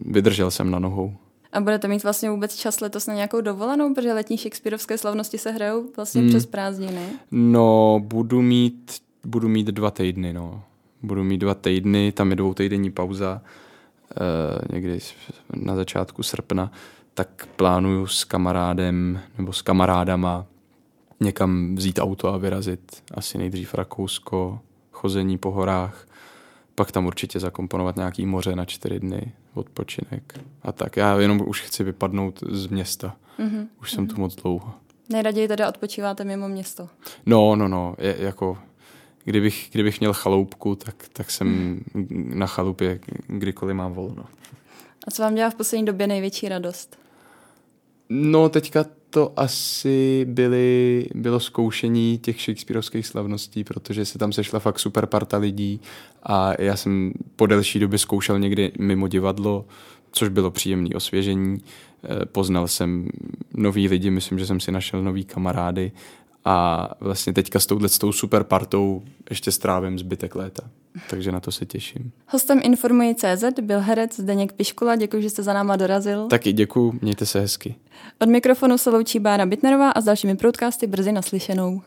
vydržel 0.06 0.52
jsem 0.52 0.72
na 0.72 0.80
nohou. 0.80 1.14
A 1.54 1.62
budete 1.62 1.88
mít 1.88 2.04
vlastně 2.04 2.30
vůbec 2.30 2.56
čas 2.56 2.82
letos 2.82 3.08
na 3.08 3.14
nějakou 3.14 3.42
dovolenou, 3.42 3.94
protože 3.94 4.14
letní 4.14 4.38
Shakespeareovské 4.38 4.98
slavnosti 4.98 5.38
se 5.38 5.52
hrajou 5.52 5.90
vlastně 5.96 6.22
hmm. 6.22 6.30
přes 6.30 6.46
prázdniny. 6.46 7.06
No, 7.32 8.00
budu 8.04 8.42
mít, 8.42 9.02
budu 9.26 9.50
mít 9.50 9.68
dva 9.68 9.92
týdny, 9.92 10.34
no. 10.34 10.64
Budu 11.02 11.24
mít 11.24 11.38
dva 11.38 11.54
týdny, 11.54 12.12
tam 12.12 12.30
je 12.30 12.36
dvoutýdenní 12.36 12.92
pauza, 12.92 13.42
uh, 13.42 14.74
někdy 14.74 15.00
na 15.56 15.76
začátku 15.76 16.24
srpna, 16.24 16.72
tak 17.14 17.48
plánuju 17.56 18.08
s 18.08 18.24
kamarádem 18.24 19.20
nebo 19.38 19.54
s 19.54 19.62
kamarádama 19.62 20.46
někam 21.20 21.76
vzít 21.76 22.00
auto 22.00 22.34
a 22.34 22.38
vyrazit. 22.38 23.04
Asi 23.14 23.38
nejdřív 23.38 23.74
Rakousko, 23.74 24.60
chození 24.92 25.38
po 25.38 25.52
horách, 25.52 26.08
pak 26.76 26.92
tam 26.92 27.06
určitě 27.06 27.40
zakomponovat 27.40 27.96
nějaký 27.96 28.26
moře 28.26 28.56
na 28.56 28.66
čtyři 28.66 29.00
dny, 29.00 29.32
odpočinek 29.54 30.40
a 30.62 30.72
tak. 30.72 30.98
Já 30.98 31.20
jenom 31.20 31.42
už 31.48 31.62
chci 31.62 31.84
vypadnout 31.84 32.44
z 32.52 32.68
města. 32.68 33.16
Mm-hmm. 33.40 33.68
Už 33.82 33.92
jsem 33.92 34.08
mm-hmm. 34.08 34.16
tu 34.16 34.22
moc 34.22 34.36
dlouho. 34.36 34.74
Nejraději 35.10 35.48
teda 35.48 35.70
odpočíváte 35.70 36.24
mimo 36.24 36.48
město? 36.48 36.90
No, 37.26 37.56
no, 37.56 37.68
no. 37.68 37.96
Je, 37.98 38.16
jako, 38.20 38.58
kdybych, 39.24 39.70
kdybych 39.72 40.00
měl 40.00 40.14
chaloupku, 40.14 40.76
tak, 40.76 40.96
tak 41.14 41.32
jsem 41.32 41.48
mm. 41.48 42.32
na 42.36 42.48
chalupě 42.48 43.00
kdykoliv 43.28 43.76
mám 43.76 43.94
volno. 43.94 44.26
A 45.08 45.12
co 45.12 45.22
vám 45.22 45.36
dělá 45.36 45.50
v 45.50 45.56
poslední 45.56 45.86
době 45.86 46.08
největší 46.08 46.50
radost? 46.50 46.98
No, 48.10 48.50
teďka 48.50 48.86
to 49.14 49.34
asi 49.38 50.26
byly, 50.30 51.08
bylo 51.16 51.40
zkoušení 51.40 52.18
těch 52.18 52.42
Shakespeareovských 52.42 53.08
slavností, 53.08 53.64
protože 53.64 54.06
se 54.06 54.20
tam 54.20 54.32
sešla 54.32 54.60
fakt 54.60 54.80
super 54.80 55.06
parta 55.06 55.38
lidí 55.38 55.82
a 56.24 56.62
já 56.62 56.76
jsem 56.76 57.14
po 57.36 57.46
delší 57.46 57.80
době 57.80 58.00
zkoušel 58.00 58.40
někdy 58.40 58.72
mimo 58.80 59.08
divadlo, 59.08 59.66
což 60.12 60.30
bylo 60.30 60.52
příjemné 60.52 60.96
osvěžení. 60.96 61.62
Eh, 62.04 62.26
poznal 62.26 62.68
jsem 62.68 63.10
nový 63.54 63.88
lidi, 63.88 64.10
myslím, 64.10 64.40
že 64.40 64.46
jsem 64.46 64.60
si 64.60 64.72
našel 64.72 65.04
nový 65.04 65.26
kamarády 65.26 65.92
a 66.46 66.90
vlastně 67.00 67.34
teďka 67.34 67.60
s 67.60 67.66
touhle 67.66 67.90
s 67.90 67.98
tou 67.98 68.12
super 68.12 68.44
partou 68.44 69.04
ještě 69.30 69.52
strávím 69.52 70.00
zbytek 70.00 70.36
léta. 70.36 70.64
Takže 71.10 71.32
na 71.32 71.40
to 71.40 71.52
se 71.52 71.66
těším. 71.66 72.12
Hostem 72.28 72.60
Informuji 72.64 73.16
CZ 73.16 73.60
byl 73.62 73.80
herec 73.80 74.20
Zdeněk 74.20 74.54
Piškula. 74.54 74.96
Děkuji, 74.96 75.22
že 75.24 75.30
jste 75.30 75.44
za 75.44 75.54
náma 75.54 75.76
dorazil. 75.76 76.28
Taky 76.28 76.54
děkuji, 76.54 77.00
mějte 77.02 77.26
se 77.26 77.40
hezky. 77.40 77.76
Od 78.20 78.30
mikrofonu 78.30 78.78
se 78.78 78.90
loučí 78.90 79.20
Bára 79.20 79.46
Bitnerová 79.46 79.90
a 79.92 80.02
s 80.02 80.06
dalšími 80.06 80.34
broadcasty 80.34 80.88
brzy 80.88 81.12
naslyšenou. 81.12 81.82